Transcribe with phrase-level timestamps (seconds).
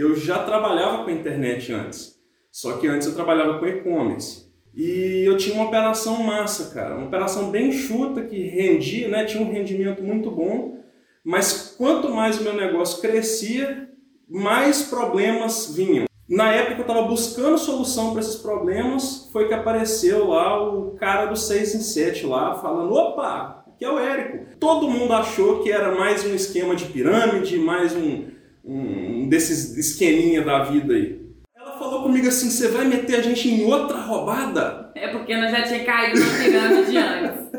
[0.00, 2.18] eu já trabalhava com a internet antes.
[2.50, 4.50] Só que antes eu trabalhava com e-commerce.
[4.74, 6.96] E eu tinha uma operação massa, cara.
[6.96, 9.24] Uma operação bem chuta que rendia, né?
[9.24, 10.78] Tinha um rendimento muito bom.
[11.22, 13.90] Mas quanto mais o meu negócio crescia,
[14.28, 16.06] mais problemas vinham.
[16.26, 20.92] Na época que eu estava buscando solução para esses problemas, foi que apareceu lá o
[20.92, 24.56] cara do 6 em 7 lá, falando, opa, aqui é o Érico.
[24.58, 28.29] Todo mundo achou que era mais um esquema de pirâmide, mais um,
[28.64, 31.20] um desses esqueminha da vida aí.
[31.56, 34.90] Ela falou comigo assim, você vai meter a gente em outra roubada?
[34.94, 37.50] É porque nós já tinha caído na pirâmide antes.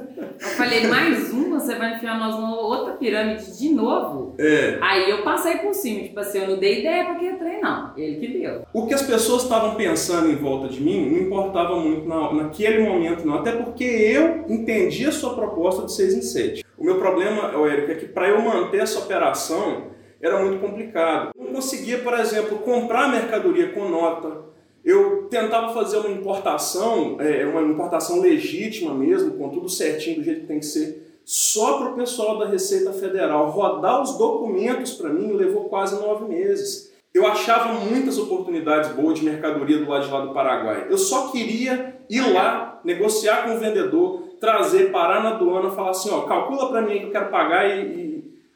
[0.42, 1.60] Eu falei, mais uma?
[1.60, 4.36] Você vai enfiar nós numa outra pirâmide de novo?
[4.40, 4.80] É.
[4.82, 7.94] Aí eu passei por cima, tipo assim, eu não dei ideia pra que ia treinar.
[7.96, 8.66] Ele que deu.
[8.74, 12.84] O que as pessoas estavam pensando em volta de mim não importava muito na, naquele
[12.84, 13.36] momento, não.
[13.36, 16.66] Até porque eu entendi a sua proposta de 6 em 7.
[16.78, 19.91] O meu problema, Érico, é que para eu manter essa operação
[20.22, 21.32] era muito complicado.
[21.38, 24.52] Não conseguia, por exemplo, comprar mercadoria com nota
[24.84, 30.42] eu tentava fazer uma importação, é, uma importação legítima mesmo, com tudo certinho do jeito
[30.42, 33.52] que tem que ser, só para o pessoal da Receita Federal.
[33.52, 36.92] Rodar os documentos para mim levou quase nove meses.
[37.14, 40.88] Eu achava muitas oportunidades boas de mercadoria do lado de lá do Paraguai.
[40.90, 46.10] Eu só queria ir lá, negociar com o vendedor, trazer, parar na aduana, falar assim,
[46.10, 48.11] ó, calcula para mim que eu quero pagar e, e...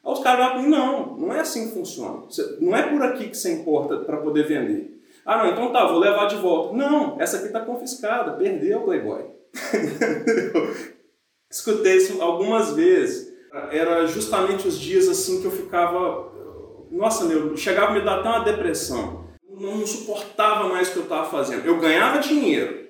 [0.06, 2.23] Aí os caras falam, não, não é assim que funciona.
[2.61, 5.02] Não é por aqui que você importa para poder vender.
[5.25, 6.75] Ah, não, então tá, vou levar de volta.
[6.75, 9.25] Não, essa aqui está confiscada, perdeu o Playboy.
[11.50, 13.34] Escutei isso algumas vezes.
[13.72, 16.31] Era justamente os dias assim que eu ficava.
[16.92, 19.25] Nossa, meu, chegava a me dar até uma depressão.
[19.50, 21.66] Não suportava mais o que eu estava fazendo.
[21.66, 22.90] Eu ganhava dinheiro,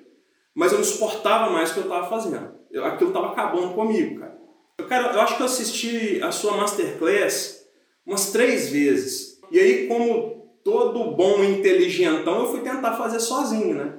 [0.54, 2.56] mas eu não suportava mais o que eu estava fazendo.
[2.84, 4.35] Aquilo estava acabando comigo, cara.
[4.88, 7.66] Cara, eu acho que eu assisti a sua masterclass
[8.06, 9.40] umas três vezes.
[9.50, 13.94] E aí, como todo bom inteligentão, eu fui tentar fazer sozinho, né?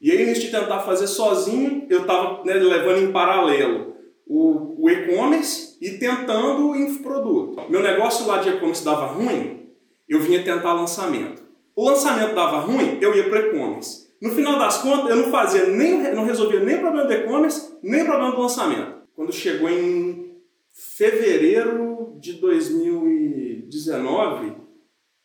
[0.00, 3.94] E aí, antes de tentar fazer sozinho, eu estava né, levando em paralelo
[4.26, 7.62] o, o e-commerce e tentando o infoproduto.
[7.70, 9.70] Meu negócio lá de e-commerce dava ruim,
[10.08, 11.42] eu vinha tentar lançamento.
[11.74, 14.06] O lançamento dava ruim, eu ia para e-commerce.
[14.20, 17.76] No final das contas, eu não fazia nem, não resolvia nem o problema do e-commerce,
[17.82, 18.95] nem o problema do lançamento.
[19.16, 20.36] Quando chegou em
[20.72, 24.54] fevereiro de 2019,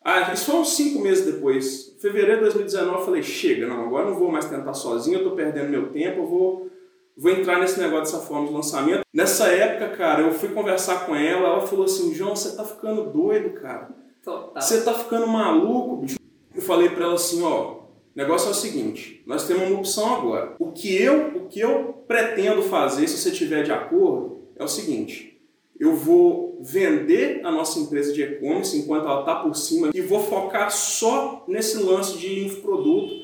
[0.04, 1.96] ah, isso foi uns cinco meses depois.
[2.00, 5.36] Fevereiro de 2019 eu falei, chega, não, agora não vou mais tentar sozinho, eu tô
[5.36, 6.68] perdendo meu tempo, eu vou,
[7.16, 9.02] vou entrar nesse negócio dessa forma de lançamento.
[9.12, 13.12] Nessa época, cara, eu fui conversar com ela, ela falou assim, João, você tá ficando
[13.12, 13.90] doido, cara.
[14.24, 14.60] Total.
[14.60, 16.16] Você tá ficando maluco, bicho.
[16.54, 17.81] Eu falei para ela assim, ó,
[18.14, 20.54] o negócio é o seguinte, nós temos uma opção agora.
[20.58, 24.68] O que eu, o que eu pretendo fazer, se você tiver de acordo, é o
[24.68, 25.40] seguinte,
[25.80, 30.20] eu vou vender a nossa empresa de e-commerce enquanto ela está por cima e vou
[30.20, 33.14] focar só nesse lance de infoproduto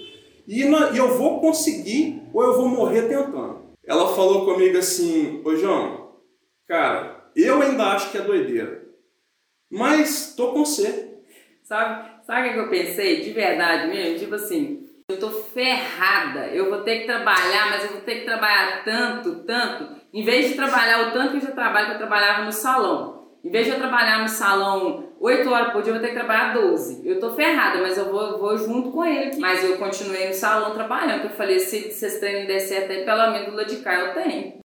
[0.47, 3.69] e, e eu vou conseguir ou eu vou morrer tentando.
[3.87, 6.13] Ela falou comigo assim, ô João,
[6.67, 8.87] cara, eu ainda acho que é doideira,
[9.71, 11.21] mas tô com você.
[11.63, 13.23] Sabe, sabe o que eu pensei?
[13.23, 17.93] De verdade mesmo, tipo assim, eu tô ferrada, eu vou ter que trabalhar, mas eu
[17.93, 21.53] vou ter que trabalhar tanto, tanto, em vez de trabalhar o tanto que eu já
[21.53, 23.17] trabalho, que eu trabalhava no salão.
[23.43, 26.19] Em vez de eu trabalhar no salão 8 horas por dia, eu vou ter que
[26.19, 27.09] trabalhar 12.
[27.09, 29.39] Eu tô ferrada, mas eu vou, vou junto com ele.
[29.39, 33.05] Mas eu continuei no salão trabalhando, eu falei, se, se esse treino der certo aí,
[33.05, 34.59] pelo menos do de cá eu tenho.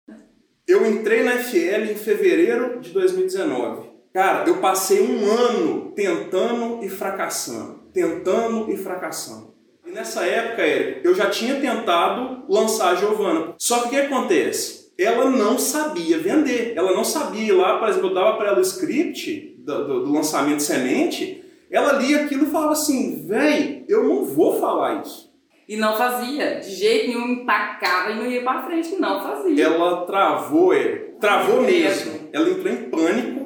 [0.68, 3.91] Eu entrei na FL em fevereiro de 2019.
[4.14, 7.82] Cara, eu passei um ano tentando e fracassando.
[7.94, 9.54] Tentando e fracassando.
[9.86, 13.54] E nessa época, Eric, eu já tinha tentado lançar a Giovana.
[13.58, 14.82] Só que o que acontece?
[15.04, 16.74] ela não sabia vender.
[16.76, 20.14] Ela não sabia lá, por exemplo, eu dava para ela o script do, do, do,
[20.14, 25.32] lançamento semente, ela lia aquilo e falava assim, véi, eu não vou falar isso.
[25.68, 29.64] E não fazia, de jeito nenhum, empacava e não ia para frente, não fazia.
[29.64, 32.30] Ela travou, ele, travou mesmo.
[32.34, 33.41] Ela entrou em pânico,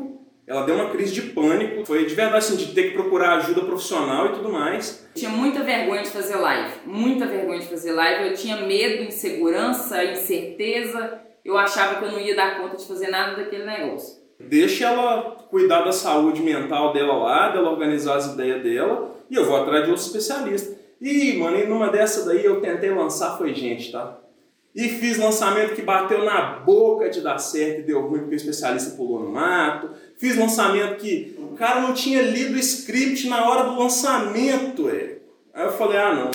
[0.47, 3.61] ela deu uma crise de pânico, foi de verdade assim, de ter que procurar ajuda
[3.61, 5.07] profissional e tudo mais.
[5.15, 10.03] tinha muita vergonha de fazer live, muita vergonha de fazer live, eu tinha medo, insegurança,
[10.03, 14.23] incerteza, eu achava que eu não ia dar conta de fazer nada daquele negócio.
[14.39, 19.45] Deixa ela cuidar da saúde mental dela lá, dela organizar as ideias dela, e eu
[19.45, 20.75] vou atrás de outro especialista.
[21.01, 24.19] E, mano, e numa dessa daí eu tentei lançar, foi gente, tá?
[24.75, 28.37] E fiz lançamento que bateu na boca de dar certo e deu ruim porque o
[28.37, 29.89] especialista pulou no mato.
[30.17, 35.17] Fiz lançamento que o cara não tinha lido o script na hora do lançamento, é.
[35.53, 36.31] Aí eu falei, ah não,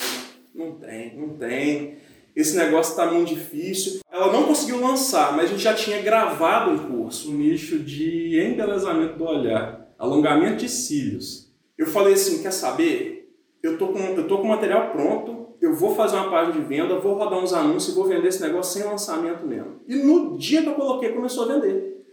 [0.53, 2.01] não tem, não tem
[2.35, 3.99] esse negócio está muito difícil.
[4.09, 8.39] Ela não conseguiu lançar, mas a gente já tinha gravado um curso, um nicho de
[8.39, 11.51] embelezamento do olhar, alongamento de cílios.
[11.77, 13.21] Eu falei assim, quer saber?
[13.61, 16.99] eu tô com, eu tô com material pronto, eu vou fazer uma página de venda,
[16.99, 19.79] vou rodar uns anúncios e vou vender esse negócio sem lançamento mesmo.
[19.87, 22.03] E no dia que eu coloquei, começou a vender.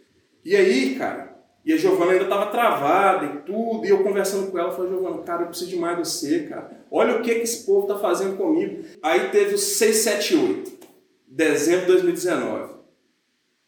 [0.44, 1.27] E aí, cara,
[1.68, 5.22] e a Giovana ainda estava travada e tudo, e eu conversando com ela, falei, Giovana,
[5.22, 6.80] cara, eu preciso de mais de você, cara.
[6.90, 8.86] Olha o que, que esse povo tá fazendo comigo.
[9.02, 10.86] Aí teve o 678,
[11.26, 12.72] dezembro de 2019.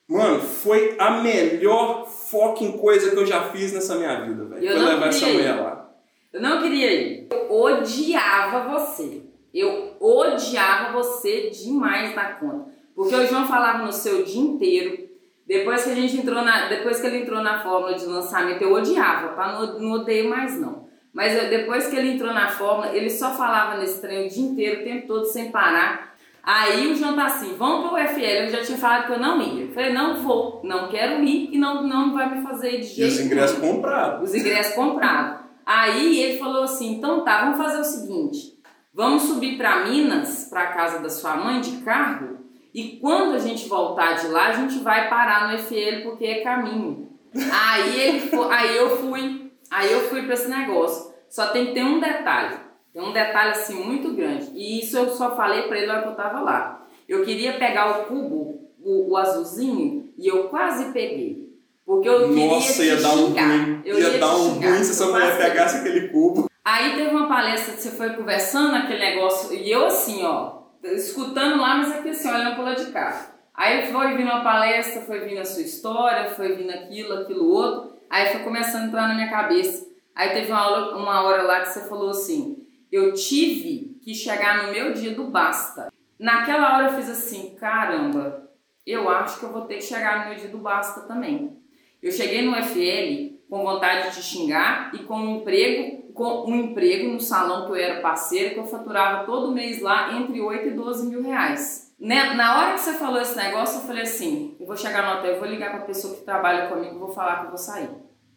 [0.09, 4.67] Mano, foi a melhor fucking coisa que eu já fiz nessa minha vida, velho.
[4.67, 5.95] Foi levar essa mulher lá.
[6.33, 7.29] Eu não queria ir.
[7.31, 9.21] Eu odiava você.
[9.53, 12.71] Eu odiava você demais na conta.
[12.95, 15.10] Porque o João falava no seu dia inteiro.
[15.51, 16.69] Depois que a gente entrou na.
[16.69, 19.53] Depois que ele entrou na fórmula de lançamento, eu odiava, tá?
[19.53, 20.89] Não, não odeio mais não.
[21.13, 24.45] Mas eu, depois que ele entrou na fórmula, ele só falava nesse trem o dia
[24.45, 26.15] inteiro, o tempo todo, sem parar.
[26.41, 29.43] Aí o João tá assim, vamos pro UFL, eu já tinha falado que eu não
[29.43, 29.65] ia.
[29.65, 33.01] Eu falei, não vou, não quero ir e não, não vai me fazer de jeito
[33.01, 34.31] E os ingressos comprados.
[34.31, 35.41] Os ingressos comprados.
[35.67, 38.57] Aí ele falou assim, então tá, vamos fazer o seguinte,
[38.95, 42.39] vamos subir para Minas, para casa da sua mãe de carro,
[42.73, 46.41] e quando a gente voltar de lá, a gente vai parar no UFL porque é
[46.43, 47.09] caminho.
[47.53, 51.13] Aí ele aí eu fui, aí eu fui para esse negócio.
[51.29, 52.57] Só tem que ter um detalhe.
[52.93, 54.51] Tem um detalhe assim muito grande.
[54.55, 56.87] E isso eu só falei para ele na hora que eu tava lá.
[57.09, 61.51] Eu queria pegar o cubo, o, o azulzinho, e eu quase peguei.
[61.85, 63.83] Porque eu queria Nossa, ia dar um ruim.
[63.85, 66.49] Eu ia, ia dar um ruim se essa mulher pegasse aquele cubo.
[66.65, 71.61] Aí teve uma palestra que você foi conversando, aquele negócio, e eu assim, ó, escutando
[71.61, 73.35] lá, mas aqui assim, olhando pro lado de cá.
[73.55, 77.97] Aí foi vindo uma palestra, foi vindo a sua história, foi vindo aquilo, aquilo outro,
[78.09, 79.87] aí foi começando a entrar na minha cabeça.
[80.15, 84.65] Aí teve uma, aula, uma hora lá que você falou assim, eu tive que chegar
[84.65, 85.93] no meu dia do basta.
[86.19, 88.51] Naquela hora eu fiz assim, caramba,
[88.87, 91.57] eu acho que eu vou ter que chegar no meu dia do basta também.
[92.03, 97.11] Eu cheguei no FL com vontade de xingar e com um emprego, com um emprego
[97.11, 100.71] no salão que eu era parceira, que eu faturava todo mês lá entre 8 e
[100.73, 101.95] 12 mil reais.
[101.99, 102.35] Né?
[102.35, 105.33] Na hora que você falou esse negócio, eu falei assim, eu vou chegar no hotel,
[105.33, 107.91] eu vou ligar para a pessoa que trabalha comigo, vou falar que eu vou sair.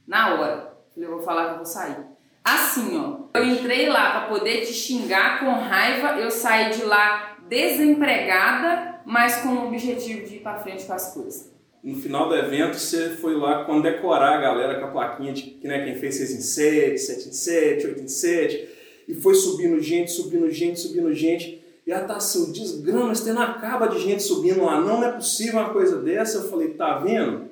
[0.08, 0.74] Na hora.
[0.96, 1.98] Eu falei, eu vou falar que eu vou sair.
[2.44, 3.38] Assim, ó.
[3.38, 9.38] Eu entrei lá para poder te xingar com raiva, eu saí de lá desempregada, mas
[9.38, 11.53] com o objetivo de ir para frente com as coisas.
[11.84, 15.84] No final do evento, você foi lá condecorar a galera com a plaquinha de né,
[15.84, 18.70] quem fez 6 em 7, 7 em 7, 8 em 7,
[19.10, 21.62] e foi subindo gente, subindo gente, subindo gente.
[21.86, 25.12] E ela tá assim, desgrama, esse não acaba de gente subindo lá, não, não é
[25.12, 26.38] possível uma coisa dessa.
[26.38, 27.50] Eu falei, tá vendo?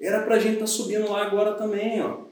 [0.00, 2.24] Era pra gente tá subindo lá agora também, ó.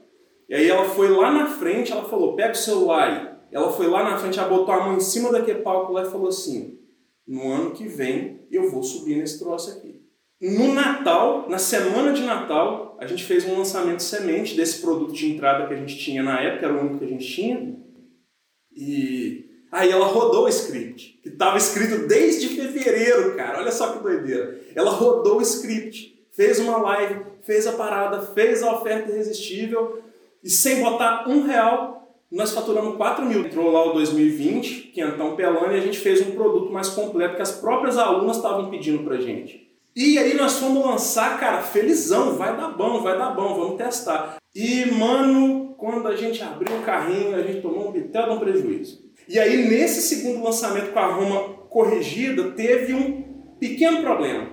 [0.49, 3.33] E aí ela foi lá na frente, ela falou, pega o celular aí.
[3.51, 6.09] Ela foi lá na frente, ela botou a mão em cima daquele palco lá e
[6.09, 6.79] falou assim,
[7.27, 9.92] no ano que vem eu vou subir nesse troço aqui.
[10.41, 15.31] No Natal, na semana de Natal, a gente fez um lançamento semente desse produto de
[15.31, 17.75] entrada que a gente tinha na época, era o único que a gente tinha.
[18.75, 23.59] E aí ela rodou o script, que estava escrito desde fevereiro, cara.
[23.59, 24.59] Olha só que doideira.
[24.75, 30.01] Ela rodou o script, fez uma live, fez a parada, fez a oferta irresistível
[30.43, 33.45] e sem botar um real, nós faturamos 4 mil.
[33.45, 37.41] Entrou lá o 2020, quentão pelando, e a gente fez um produto mais completo que
[37.41, 39.72] as próprias alunas estavam pedindo pra gente.
[39.95, 44.37] E aí nós fomos lançar, cara, felizão, vai dar bom, vai dar bom, vamos testar.
[44.55, 48.39] E, mano, quando a gente abriu o carrinho, a gente tomou um bitel de um
[48.39, 49.03] prejuízo.
[49.27, 53.21] E aí, nesse segundo lançamento com a Roma corrigida, teve um
[53.59, 54.49] pequeno problema.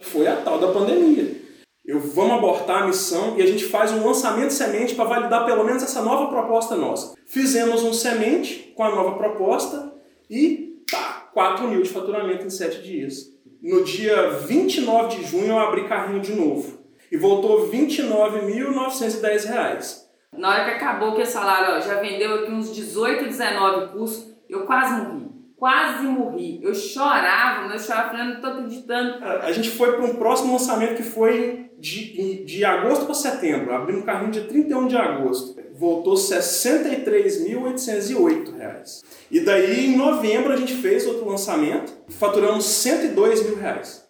[0.00, 1.42] Foi a tal da pandemia.
[1.84, 5.64] Eu vamos abortar a missão e a gente faz um lançamento semente para validar pelo
[5.64, 7.14] menos essa nova proposta nossa.
[7.26, 9.92] Fizemos um semente com a nova proposta
[10.30, 13.33] e pá, 4 mil de faturamento em 7 dias.
[13.64, 16.80] No dia 29 de junho eu abri carrinho de novo
[17.10, 20.10] e voltou 29.910 reais.
[20.36, 24.36] Na hora que acabou que esse salário, ó, já vendeu aqui uns 18, 19 cursos,
[24.50, 25.30] eu quase morri.
[25.64, 26.60] Quase morri.
[26.62, 29.24] Eu chorava, eu chorava falando, não tô acreditando.
[29.24, 33.72] A gente foi para um próximo lançamento que foi de, de agosto para setembro.
[33.72, 35.58] Abrimos o carrinho dia 31 de agosto.
[35.72, 39.02] Voltou 63.808 reais.
[39.30, 41.94] E daí, em novembro, a gente fez outro lançamento.
[42.10, 44.06] Faturamos 102 mil reais.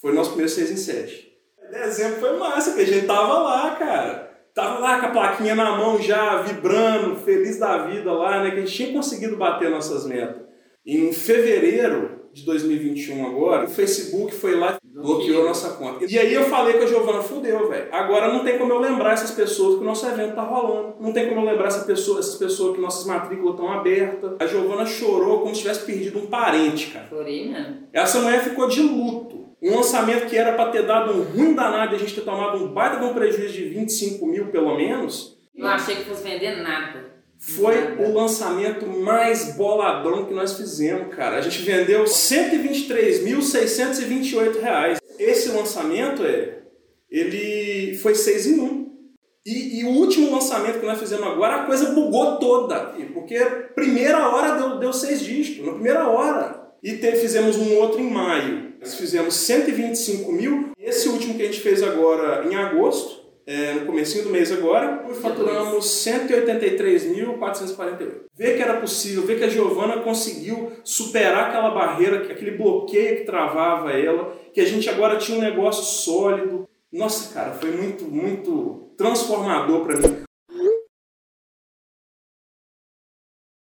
[0.00, 1.28] Foi o nosso primeiro 6 em 7.
[1.70, 4.30] Dezembro foi massa, que a gente tava lá, cara.
[4.54, 8.52] Tava lá com a plaquinha na mão já, vibrando, feliz da vida lá, né?
[8.52, 10.48] Que a gente tinha conseguido bater nossas metas.
[10.86, 16.06] Em fevereiro de 2021 agora, o Facebook foi lá e bloqueou a nossa conta.
[16.08, 17.88] E aí eu falei com a Giovana, fudeu, velho.
[17.92, 20.96] Agora não tem como eu lembrar essas pessoas que o nosso evento tá rolando.
[21.00, 24.36] Não tem como eu lembrar essa pessoa, essas pessoas que nossas matrículas estão abertas.
[24.40, 27.08] A Giovana chorou como se tivesse perdido um parente, cara.
[27.08, 27.88] Chorei mesmo.
[27.92, 29.50] Essa mulher ficou de luto.
[29.62, 32.64] Um lançamento que era para ter dado um ruim danado e a gente ter tomado
[32.64, 35.38] um baita de um prejuízo de 25 mil pelo menos.
[35.54, 37.19] Eu achei que fosse vender nada.
[37.40, 41.38] Foi o lançamento mais boladão que nós fizemos, cara.
[41.38, 45.00] A gente vendeu 123.628 reais.
[45.18, 46.58] Esse lançamento é,
[47.10, 48.90] ele foi 6 em 1.
[49.46, 52.94] E, e, o último lançamento que nós fizemos agora, a coisa bugou toda.
[53.14, 53.38] Porque
[53.74, 56.60] primeira hora deu, deu seis dígitos, na primeira hora.
[56.82, 58.74] E te, fizemos um outro em maio.
[58.78, 60.72] Nós fizemos 125 mil.
[60.78, 65.04] Esse último que a gente fez agora em agosto, é, no comecinho do mês agora,
[65.20, 68.22] faturamos 183.448.
[68.34, 73.24] Ver que era possível, ver que a Giovana conseguiu superar aquela barreira, aquele bloqueio que
[73.24, 76.68] travava ela, que a gente agora tinha um negócio sólido.
[76.92, 80.22] Nossa, cara, foi muito, muito transformador para mim.